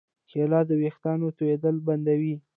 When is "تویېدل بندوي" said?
1.37-2.35